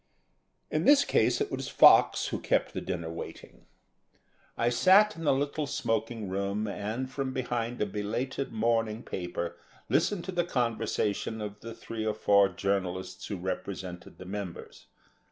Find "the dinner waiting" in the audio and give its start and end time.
2.73-3.67